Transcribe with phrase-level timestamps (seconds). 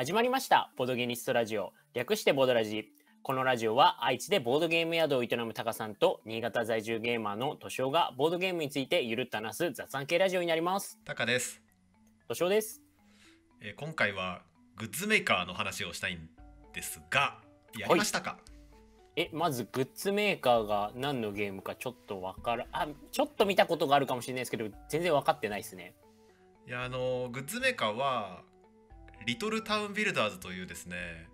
[0.00, 0.72] 始まりました。
[0.78, 1.74] ボードゲニストラジオ。
[1.92, 2.88] 略してボードラジ。
[3.22, 10.98] このラジオは愛知でボードゲーム宿を営むタカさんと新潟在住ゲーマーのトシオがボードゲームについてゆるっと話す雑談系ラジオになります。
[11.04, 11.60] タカです、
[12.28, 12.80] トシオです。
[13.60, 14.40] えー今回は
[14.76, 16.30] グッズメーカーの話をしたいん
[16.72, 17.36] ですが
[17.78, 18.38] やりましたか、
[19.16, 25.92] えまずグッズメーカーが何のゲームかちょっとわからあちょっと見たことがあるかもしれないですけど全然分かってないですね。
[26.66, 28.48] い、やあのグッズメーカーは
[29.26, 31.28] リトルタウンビルダーズというですね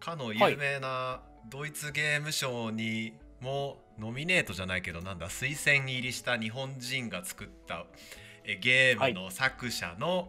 [0.00, 7.86] かの有名なドイツゲーム賞にもノミネートじゃないけどなんだ推薦入りした日本人が作った
[8.44, 10.28] えゲームの作者の、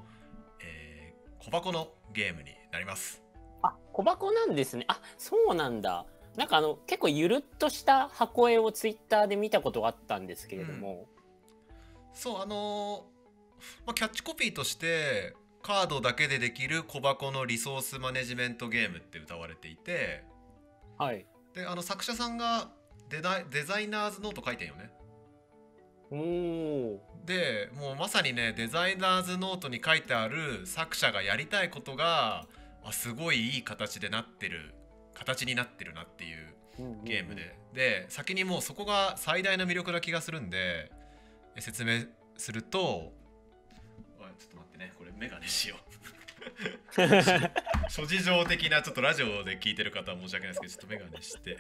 [0.62, 0.95] えー
[1.45, 3.21] 小箱のゲームになります。
[3.62, 4.85] あ小箱なんですね。
[4.88, 6.07] あそうなんだ。
[6.35, 11.05] なんかあの結構ゆるっとした箱絵をツイッターで見たことがあったんですけれども、
[12.16, 15.35] そうあのーまあ、キャッチコピーとして
[15.66, 20.24] カードだけでできる小箱のリソースマネジメントゲームって歌われていて
[20.99, 21.26] はい。
[21.55, 22.70] であの作者さんが
[23.10, 23.20] デ
[23.63, 24.91] ザイナーズノート書いてんよね。
[26.12, 32.46] おおでもうまさにねデザイナーズノートに書いてある作者がやりたいことが
[32.84, 34.76] あすごいいい形でなってる
[35.16, 36.54] 形になってるなっていう
[37.04, 40.91] ゲームで、で先にもうそこが最大の魅力な気がするんで
[41.55, 42.04] え説明
[42.38, 43.13] すると
[45.18, 45.80] メガネしよう。
[47.90, 51.57] 諸事情的なちょっとラジオで聞いてる方は申し訳ないですけどちょっとメガネして、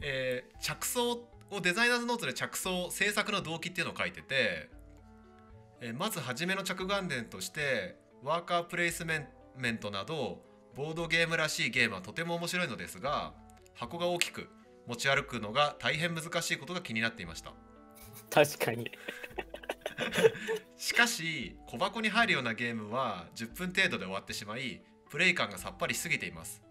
[0.00, 4.68] えー着想をデザイナーズノートで着想制作の動機っていうのを書いてて、
[5.80, 9.26] えーまず初めの着眼点としてワーカープレイスメ
[9.70, 13.32] ントなどボードゲームらしいゲームはとても面白いのですが
[13.74, 14.48] 箱が大きく
[14.86, 17.52] 持ち歩くのが大変難しいことが気になっていました。
[18.30, 18.90] 確かに
[20.76, 26.62] しかし小箱に入るようなゲームは10分程度で終わってしまいプレイ感がさっぱりしすぎています。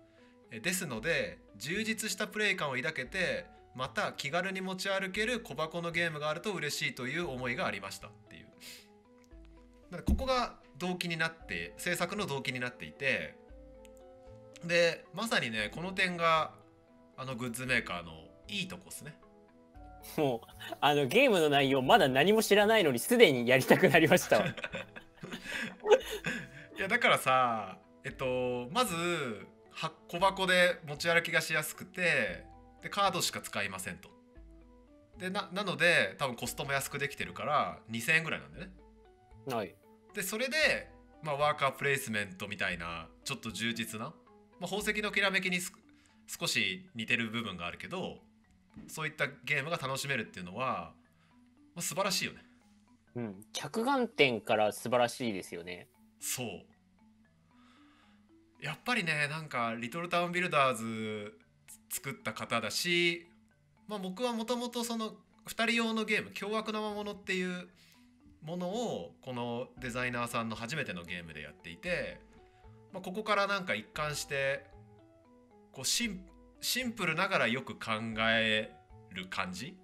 [0.51, 8.07] えですので充実したプレイ感を抱けてまた気軽に持ち歩ける小箱のゲームがあると嬉しいという思いがありました。
[8.07, 8.45] っていう。
[9.91, 13.35] なのでここが動機になって制作の動機になっていて
[14.65, 16.51] でまさにねこの点が
[17.17, 18.11] あのグッズメーカーの
[18.47, 19.17] いいとこですね。
[20.17, 20.47] もう
[20.81, 24.47] あのゲームの内容まだ何も知らないのにすでにやりたくなりましたわ。
[26.77, 28.95] いやだからさえっとまず
[29.71, 32.45] は小箱で持ち歩きがしやすくて
[32.81, 34.09] でカードしか使いませんと。
[35.17, 38.73] でななので多分コストも安くできてるから2000円ぐらいなんだよね。
[39.47, 39.75] はい。
[40.13, 40.89] でそれで、
[41.23, 44.07] まあ、ワーカープレイスメントみたいなちょっと充実な、
[44.59, 45.73] まあ、宝石のきらめきにす
[46.27, 48.19] 少し似てる部分があるけど
[48.87, 50.93] そういったゲームが楽しめるっていうのは、
[51.75, 52.45] まあ、素晴らしいよね。
[53.15, 53.45] うん。
[53.53, 55.87] 着眼点から素晴らしいですよね。
[56.19, 56.47] そう。
[58.61, 61.37] やっぱりねなんかリトルタウンビルダーズ
[61.89, 63.27] 作った方だし、
[63.87, 65.11] まあ、僕はもともとその
[65.47, 67.69] 2人用のゲーム「凶悪な魔物」っていう
[68.41, 72.19] ものをこのデザイナーさんの初めてのゲームでやっていて、
[72.91, 74.65] まあ、ここからなんか一貫して
[75.71, 76.25] こうシン
[76.65, 78.71] シンプルながらよく考え
[79.13, 79.77] る感じ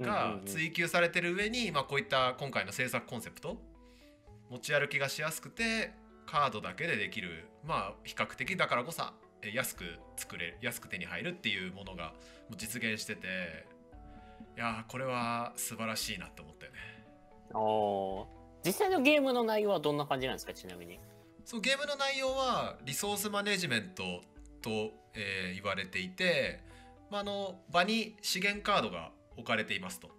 [0.00, 3.58] が追求されてる上に、まあ、こういった今回の制作コンセプト
[4.48, 5.92] 持ち歩きがしやすくて
[6.24, 9.02] カードだけでできるまあ比較的だからこそ
[9.42, 9.84] え安く
[10.16, 12.14] 作れ安く手に入るっていうものが
[12.56, 13.66] 実現してて
[14.56, 16.78] いやーこれは素晴らしいなって思ったよね。
[18.64, 20.98] 実際のゲームの内容はどんな感じなんですかちなみに。
[21.44, 24.22] そうゲームの内容はリソースマネジメント
[24.62, 26.60] と、えー言われていて、
[27.10, 30.10] まあ、あの場に資源カードが置かれていますと。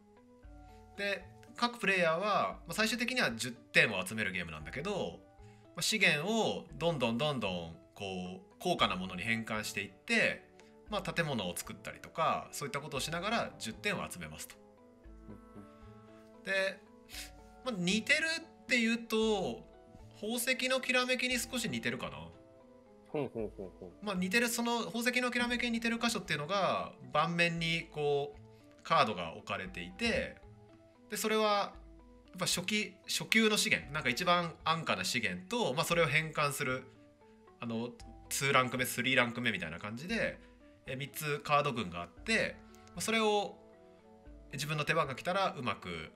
[0.97, 1.23] で
[1.55, 5.19] 各プレイヤーは、まあ、最終的には10点を集めるゲームなんだけど、
[5.75, 8.05] まあ資源をどんどんどんどんこ
[8.37, 10.43] う高価なものに変換していって、
[10.89, 14.55] まあ、建物を作ったりとかそういったことをしながら10点を集めますと。
[16.45, 16.79] で、
[17.65, 19.63] まあ、似てるっていうと
[20.15, 22.26] 宝石のきらめきに少し似てるかな。
[24.01, 30.35] まあ、似てるその宝石のきらめきに似てる箇所っていうのが盤面にこうカードが置かれていて
[31.09, 31.71] でそれはや
[32.35, 36.83] っぱ初期初級の資源なんか一番安価な資源と、まあ、それを変換する
[37.59, 37.89] あの
[38.29, 40.39] 2ランク目3ランク目みたいな感じで
[40.85, 42.55] 3つカード群があって
[42.99, 43.55] それを
[44.53, 46.11] 自分の手番が来たらうまく、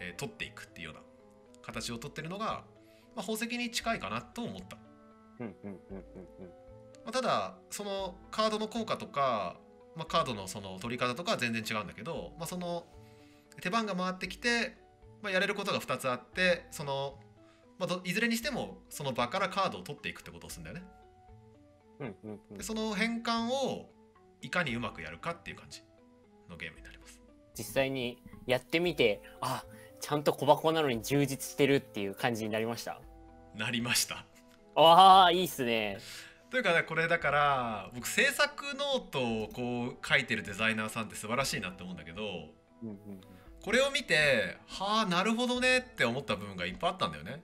[0.00, 1.00] えー取っていくっていうような
[1.62, 2.62] 形を取ってるのが、ま
[3.16, 4.78] あ、宝石に近いかなと思った。
[5.38, 5.46] ま
[7.06, 9.56] あ、ただそのカードの効果とか、
[9.94, 12.86] まあ、カードのその取り方とかは全然違うんだけど、まあ、その
[13.60, 14.76] 手番が回ってきて、
[15.22, 17.18] まあ、やれることが2つあってその
[17.78, 20.84] まあ、どいずれにしてもその場からカードを取っていくってことをするんだよね。
[22.00, 22.56] うんうんうん。
[22.56, 23.90] でその変換を
[24.40, 25.82] いかにうまくやるかっていう感じ
[26.48, 27.20] のゲームになります。
[27.54, 29.64] 実際にやってみてあ
[30.00, 33.00] ちゃんと小箱なのに充実してるっていう感じになりました？
[33.54, 34.24] なりました
[34.76, 35.98] ああいいっすね。
[36.50, 42.22] というかねこれだから僕制作ノートをこう書いてるデザイナーさんって素晴らしいなって思うんだけど
[42.82, 42.98] うんうん
[43.62, 47.42] これを見てはあなるほどねって思った部分がいっぱいあったんだよね。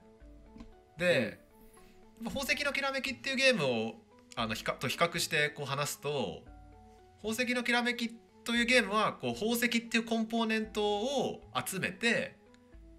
[0.97, 1.39] で
[2.23, 3.95] 「宝石のきらめき」っていうゲームを
[4.35, 6.43] あの比較と比較してこう話すと
[7.21, 8.09] 「宝石のきらめき」
[8.45, 12.37] というゲームはこう宝石っていうコンポーネントを集めて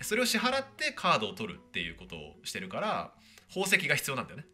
[0.03, 3.15] それを支払ってカードを取るっていうことをしてるから
[3.55, 4.47] 宝石が必要なんだよね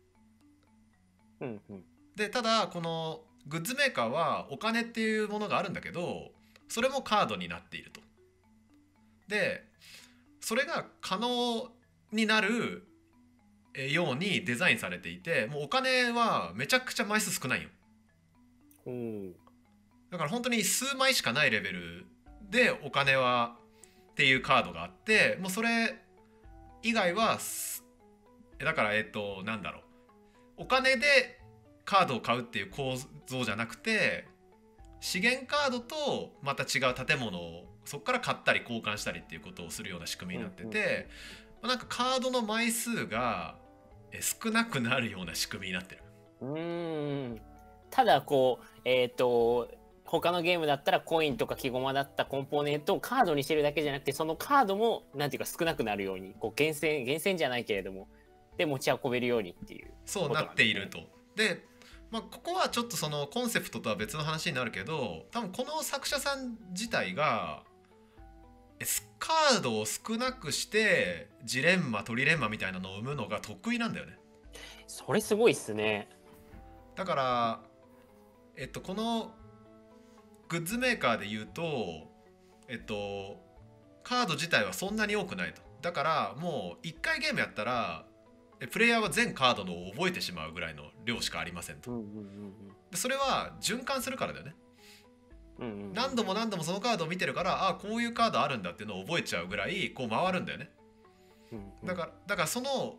[1.40, 1.84] うんうん
[2.16, 6.32] でただこのグッズメーカーはお金っていうものがあるんだけど
[6.68, 8.00] それもカードになっていると。
[9.28, 9.64] で
[10.40, 11.70] それが可能
[12.12, 12.86] になる
[13.74, 17.68] えようにデザインされていてもうお金はめちゃくちゃ枚数少ないよ。
[20.10, 22.06] だから本当に数枚しかないレベル
[22.50, 23.56] でお金は
[24.10, 25.96] っていうカードがあってもうそれ
[26.82, 27.38] 以外は
[28.64, 29.82] だからえっとなんだろう。
[30.58, 31.40] お金で
[31.84, 32.96] カードを買うっていう構
[33.26, 34.26] 造じゃなくて
[35.00, 41.08] 資源カードとまた違う建物をそこから買ったり交換したりっていうことをするような仕組みになってて、
[41.62, 43.56] まあなんかカードの枚数が
[44.12, 46.02] え少なくなるような仕組みになってる。
[46.42, 47.40] うーん。
[47.90, 49.68] ただこうえっ、と
[50.04, 58.08] 他のゲームだったらコインとか木駒だったコンポーネントをカードにしてるだけじゃなくてそのカードもなんていうか少なくなるようにこう厳選厳選じゃないけれども
[58.60, 60.98] で持ち運べるようにっていうそうなっていると。
[61.34, 61.64] で、
[62.10, 67.62] まあ、ここはちょっとそのコンセプトとは別の話になるけど多分この作者さん自体が
[69.18, 74.18] カードを少なくしてジレンマトリレンマみたいなのを生むのが得意なんだよね。
[74.86, 76.08] それすごいっすね
[76.96, 77.60] だから
[78.56, 79.32] えっとこの
[80.48, 81.62] グッズメーカーで言うと
[82.68, 83.40] えっと
[84.02, 88.09] カード自体はそんなに多くないとだからもう1回ゲームやったらえ
[88.66, 91.90] プレイヤーは全カードのを覚えてしまうぐらいの量しかありませんと。
[92.90, 94.54] でそれは循環するからだよね。
[95.92, 100.70] 何度も何度もそのカードを見てるからあこういうカードあるんだっていうのを覚えちゃうぐらいこう回るんだよね。
[101.84, 102.96] だからだからその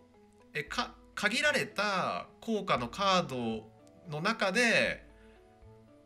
[0.54, 3.70] えか限られた効果のカード
[4.10, 5.06] の中で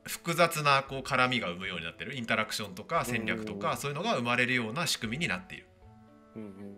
[0.03, 2.15] 複雑なこう絡みが生むようになってる。
[2.15, 5.67] インタラクションとか戦略とうんかそういうのが生まれるような仕組みになっている。
[6.35, 6.77] うんうんうん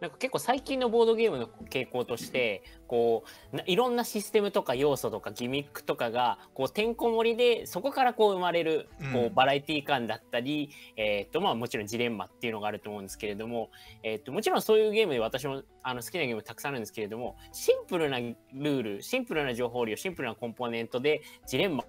[0.00, 13.70] なんか結構最近のボードゲームの傾向としてこうないろんなシステムとか要素とかギミックとかがこうてんこ盛りでそこからこう生まれるこううんバラエティ感だったり、えーとまあ、もちろんジレンマっていうのがあると思うんですけれども、
[14.02, 21.86] えー、ともちろんそういうゲームで私もあの好きなゲームたくさんあるんですけれどもシンプルなルールシンプルな情報量シンプルなコンポーネントでジレンマっ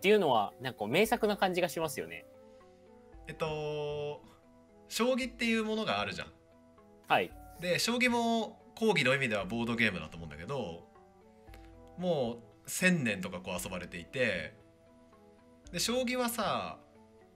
[0.00, 2.24] ていうのはなんか名作な感じがしますよね。
[3.28, 4.20] えっと
[4.88, 6.28] 将棋っていうものがあるじゃん。
[7.08, 7.30] はい、
[7.62, 10.84] で将棋も講義の意味ではボードゲームだと思うんだけど
[11.96, 14.54] もう1,000年とかこう遊ばれていて
[15.70, 16.78] で将棋はさ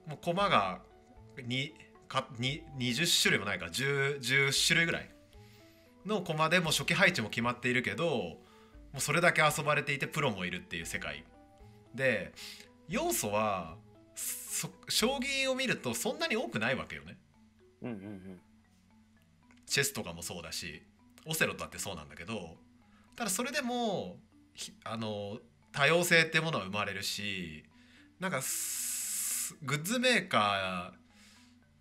[0.05, 0.81] もう駒が
[1.45, 1.73] に
[2.07, 5.09] かに20種類もないか 10, 10種類ぐらい
[6.05, 8.37] の駒でも初期配置も決まっているけども
[8.97, 11.23] うそれだけ遊ばれていてプロもいるっていう世界
[11.95, 12.33] で
[12.89, 13.75] 要素は
[14.89, 17.17] 将棋を見るとそんなに多くないわけよね。
[17.83, 18.39] うんうんうん
[19.67, 20.81] チェスとかもそうだし
[21.27, 22.55] オセロだってそうなんだけど
[23.15, 24.17] ただそれでも
[24.83, 25.37] あの
[25.71, 27.63] 多様性っていうものは生まれるし
[28.19, 28.41] なんか
[29.63, 30.93] グッズメーカ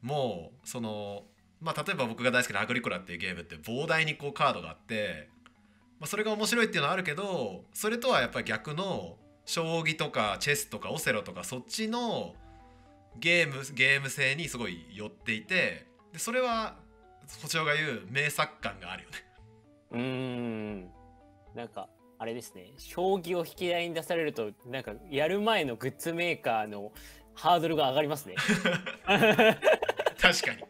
[0.04, 1.22] ーもその、
[1.60, 5.28] まあ、例えば僕が大好きな「アグリコラ」っていうゲームって膨大にこうカードがあって、
[5.98, 9.16] まあ、それが面白いっていうのはあるけどそれとはやっぱり逆の
[9.46, 12.34] 将棋とかチェスとかオセロとかそっちの
[13.18, 16.76] ゲームゲーム性にすごい寄っていてでそれは
[17.42, 19.16] 星尾が言う名作感があるよね。
[19.92, 20.90] うーん
[21.54, 26.92] なんかあれですね将棋を引き台に出されるとなんかやる前のグッズメーカーの
[27.34, 28.36] ハードルが上がりますね。
[29.06, 30.64] 確かに。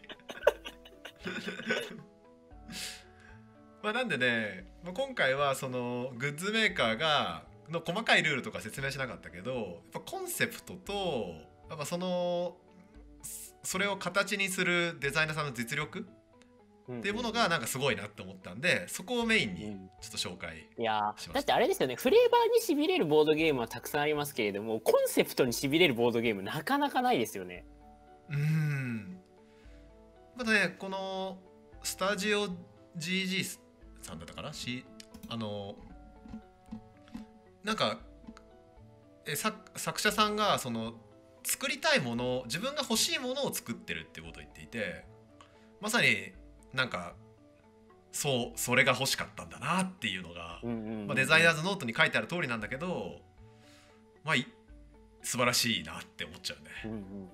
[3.83, 11.35] まあなんでね、まあ、今回はそのグッズメーカーがの細かいルールとか説明しなかったけどやっぱコンセプトと
[11.69, 12.57] やっぱその
[13.63, 16.09] それを形にするデザイナーさんの実力
[16.89, 19.91] っていうものがなんかすごいなって思ったんでそこをメインにうん。
[20.01, 21.31] ちょっと紹介いやしました。
[21.33, 21.97] ーだってあれですよね。
[21.97, 27.65] フレーバーにしびれるボードゲームはたくさんありますけれどもコンセプトにしびれるボードゲームなかなかないですよね。
[28.31, 29.19] うーん。
[30.37, 31.39] またねこの
[31.83, 32.49] スタジオ
[32.99, 33.59] GG
[34.03, 34.53] さんだったかな？
[34.53, 34.85] し
[35.29, 35.75] あの
[37.65, 37.99] なんか
[39.27, 40.95] え作作者さんがその
[41.43, 45.05] 作りたいもの自分が欲しいものを作ってるってことを言っていて
[45.81, 46.33] まさに
[46.77, 47.15] なんか
[48.13, 50.61] そうそれが欲しかったんだなっていうのが、
[51.07, 53.21] まあ、デザイナーズノートに書いてある通りなんだけど
[54.25, 54.47] まあい
[55.23, 56.71] 素晴らしいなって思っちゃうね。
[56.85, 57.29] うんうん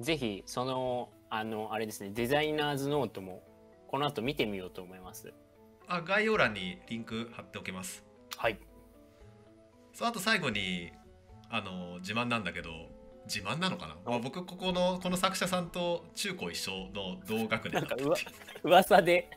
[0.00, 3.42] ぜひそのあのあれですねデザイナーズノートも
[3.88, 5.32] この後見てみようと思います
[5.88, 8.04] あ概要欄にリンク貼っておきます。
[8.36, 8.58] はい
[9.92, 10.92] そうあと最後に
[11.50, 12.70] あの自慢なんだけど
[13.28, 17.72] 自慢なのかな、まあ、僕ここのこの作者さんと中高一緒の同学年。
[17.72, 18.04] だったって
[18.64, 19.30] 噂で。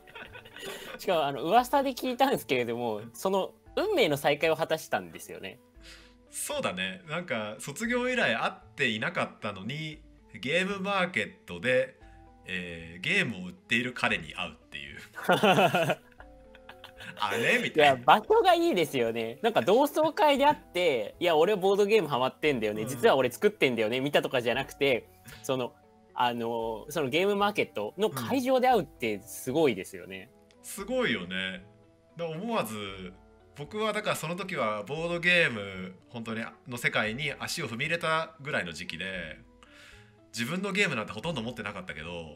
[0.98, 5.60] しかもあの噂で聞いたんですけれどもその運命の再会を果たしたんですよね。
[6.29, 7.01] そうだね。
[7.10, 10.01] なんか卒業以来会っていなかったのに
[10.39, 12.00] ゲームマーケットで、
[12.45, 15.00] えーゲームを売っている彼に会うっていう
[17.20, 17.60] あれ？
[17.60, 17.86] みいたいな。
[17.86, 19.39] や場所がいいですよね。
[19.41, 22.84] なんか同窓会であっていや俺ボードゲームハマってんだよね。
[22.84, 22.88] うん。
[22.88, 24.00] 実は俺作ってんだよね。
[24.00, 25.08] 見たとかじゃなくて
[25.44, 25.74] その
[26.13, 30.30] あのそのゲームマーケットの会場で会うってすごいですよね、
[30.62, 31.63] すごいよね。
[32.18, 33.13] だ思わず
[33.56, 39.39] 僕はだからその時はボードゲーム本当にの世界に足を踏み入れたぐらいの時期で
[40.38, 42.36] 自分のゲームなんてほとんど持ってなかったけど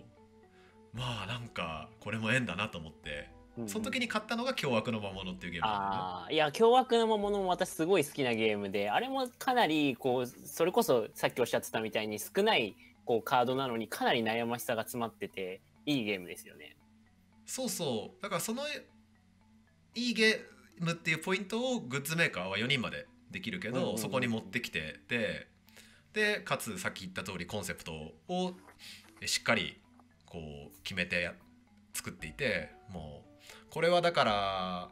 [0.93, 3.27] まあなんかこれも縁だなと思って。
[3.29, 3.34] うん
[3.67, 16.75] その時に買ったのが「凶悪の魔物」っていうゲームああいや凶悪な魔物も私すごい好きなゲームであれもかなりこうそれこそさっきおっしゃってたみたいに少ないこうカードなのにかなり悩ましさが詰まってていいゲームですよね。
[17.45, 18.21] そうそう。
[18.21, 18.63] だからその
[19.93, 25.47] いいゲームっていうポイントをグッズメーカーは4人までできるけど、そこに持ってきてで
[26.13, 27.93] でかつさっき言った通りコンセプト
[28.27, 28.53] を
[29.21, 29.79] えしっかり
[30.25, 30.39] こ
[30.73, 31.33] う決めてや
[31.93, 33.34] 作っていてもう
[33.69, 34.89] これはだから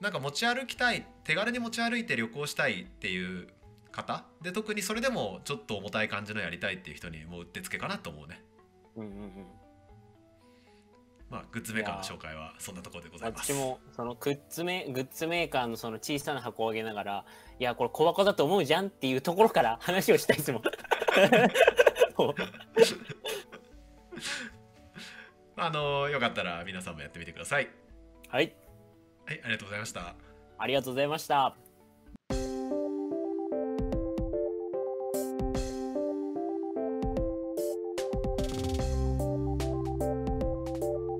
[0.00, 3.48] なんか持ち歩きたい手軽に持ち歩いて旅行したいっていう
[3.90, 8.42] 方で特にそれでもちょっと重たい感じのやりたいっていう人にもううってつけかなと思うね。
[8.96, 9.46] うんうんうん
[11.30, 13.52] まあ、グッズメーカーの紹介はそんなところでございます。
[13.52, 17.24] 私もそのグッズメグッズメーカーのその小さな箱を上げながら
[17.58, 20.62] いやこれ小箱だと思うじゃんっていうところから話をしたいですもん。
[25.56, 27.68] あのよかったら皆さんもやってみてください。
[28.28, 28.54] はい
[29.26, 30.14] はい、ありがとうございました。
[30.58, 31.73] ありがとうございました。